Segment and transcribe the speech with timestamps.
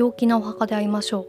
[0.00, 1.26] 陽気なお墓で会いましょ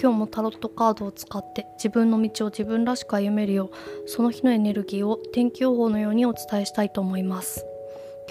[0.00, 3.72] 今日もタロットカードを使って自分の道を自分らしく歩めるよ
[4.06, 7.66] うその日のエネルギーを天気予報のようにお伝えしたいと思います。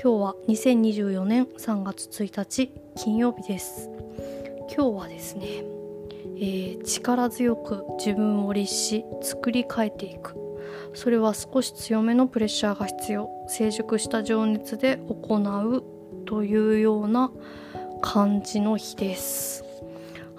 [0.02, 3.90] 今日は2024年3月1日金曜日です。
[4.74, 5.48] 今日はですね、
[6.38, 10.38] えー、力強く自分を律し作り変えていく。
[10.94, 13.30] それは少し強めのプレッシャーが必要。
[13.50, 15.84] 成熟した情熱で行う
[16.26, 17.30] というような
[18.02, 19.66] 感じの日です。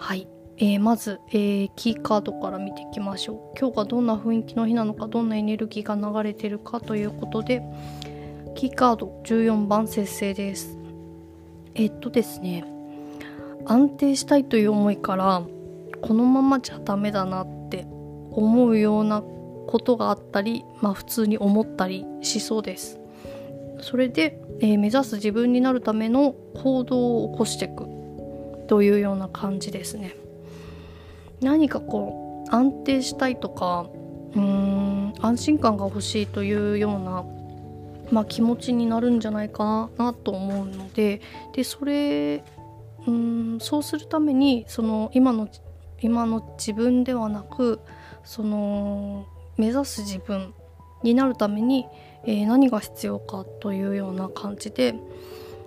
[0.02, 3.58] はい、えー、まず、えー、キーカードから見ていきましょう。
[3.58, 7.62] 今日がどんな雰囲気の日なのかどんなエネルギーが流れてるかということで
[8.56, 10.76] キーカード14番節制です。
[11.76, 12.64] えっとですね
[13.64, 15.44] 安定したいという思いから
[16.00, 17.86] このままじゃダメだなって
[18.32, 22.98] 思うようなことがあったりまあ普通に思ったりしそうです。
[23.80, 28.01] それで、えー、目指す自分になるための行動を起こしていく。
[28.72, 30.16] というような感じですね。
[31.42, 33.86] 何かこう安定したいとか
[34.34, 37.22] うーん安心感が欲しいというような
[38.10, 41.20] まあ、気持ちになるんじゃないかなと思うので
[41.54, 42.42] でそれ
[43.06, 45.48] うんそうするためにその今の
[46.00, 47.80] 今の自分ではなく
[48.24, 49.26] その
[49.58, 50.54] 目指す自分
[51.02, 51.86] になるために、
[52.24, 54.94] えー、何が必要かというような感じで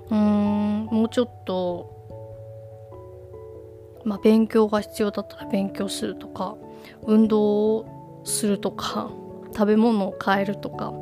[0.09, 1.94] うーんもうちょっと、
[4.05, 6.55] まあ、勉強が必要だったら勉強するとか
[7.05, 7.41] 運動
[7.77, 9.11] をするとか
[9.53, 10.93] 食べ物を変えるとか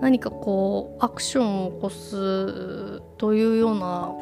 [0.00, 4.12] 何かこうアクションを起こすというような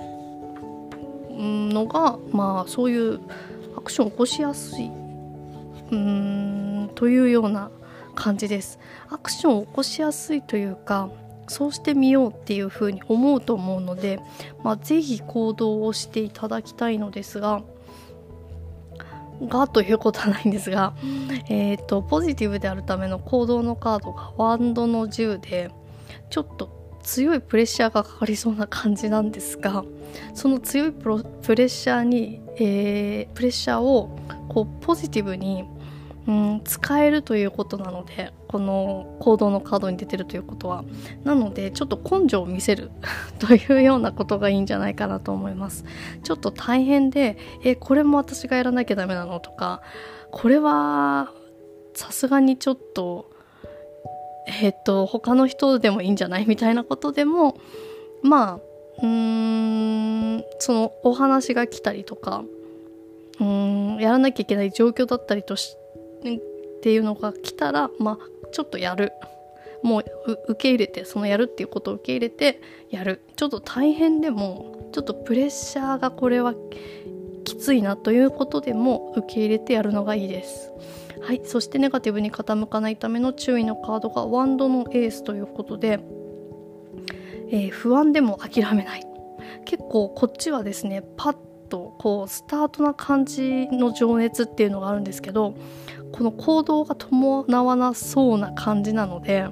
[1.39, 3.21] のがまあそういう
[3.77, 4.91] アクションを起こしやすい
[5.91, 7.71] うんというような
[8.15, 8.79] 感じです。
[9.09, 11.09] アクションを起こしやすいというか
[11.47, 14.21] そうしてみようっていうふうに思うと思うので、
[14.63, 17.63] まあ、ぜひ行動をしていただきたいのですが
[19.43, 20.95] がということはないんですが、
[21.49, 25.71] えーと、ポジティブであるための行動のカードがワンドの10で
[26.31, 29.85] ちょっと強いプレッシャーがかかりそうな感じなんですが
[30.35, 35.65] その強いプレッシャーに、えー、プレッシャーをこうポジティブに
[36.29, 40.85] うん、使えるということなのでこの行動のカードに出てるということは。
[41.25, 42.91] なのでちょっと根性を見せる
[43.41, 45.87] というようなことがいいんじゃないかなと思います。
[46.23, 49.81] ちょっと大変でえこれも私がやらなきゃダメなのとか
[50.31, 51.33] これは
[51.95, 53.31] さすがにちょっと
[54.61, 57.57] えっと他の人でもいいんじゃないみたいなことでも
[58.23, 58.55] まあ
[59.03, 62.45] うーんそのお話が来たりとか
[63.41, 65.79] うーんやらなきゃいけない状況だったりとし
[66.19, 68.19] っていうのが来たらまあ
[68.53, 69.13] ちょっとやる。
[69.83, 70.05] もう
[70.49, 73.21] 受け入れてそのやるっていうことを受け入れてやる。
[73.37, 76.55] ちょっと大変でもちょっとプレッシャーがこれは
[77.45, 80.73] きついなということでも受け入れてやるのがいいです。
[81.21, 86.01] はいそしてネガティブに傾かないための注意のカードがワンドのエースということで、
[87.51, 89.05] えー、不安でも諦めない。
[89.65, 91.37] 結構こっちはですねパッ
[91.69, 95.55] とこうスタートな感じの情熱っていうのがあるんですけど
[96.13, 99.47] この行動が伴わなそうな感じなので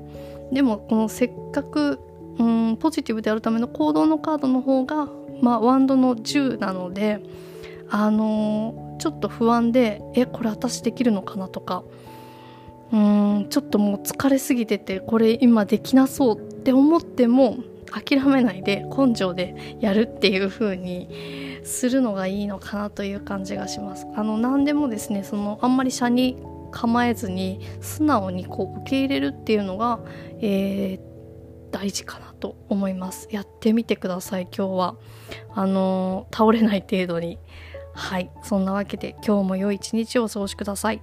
[0.53, 2.01] でもこのせっかく
[2.39, 5.09] うんポジティブであるための行動のカードの方が、
[5.41, 7.21] まあ、ワンドの10なので
[7.89, 11.85] あのー、ちょっと不安でえこれ私できるのかなとか
[12.93, 17.59] うんちょっともう疲れすぎててこれ今できなそうって思っても
[17.93, 24.07] 諦めないで根性でやるっていう風にするのがいいのかなという感じがします。
[24.15, 26.37] あの何でもですねそのあんまり車に
[26.71, 30.01] 構えずに素直にこう受け入れるっていうのが、
[30.41, 33.29] えー、大事かなと思います。
[33.31, 34.97] やってみてください今日は。
[35.55, 37.39] あの、倒れない程度に。
[37.95, 38.31] はい。
[38.43, 41.01] そんなわけで今日も良い一日をお過ごしください。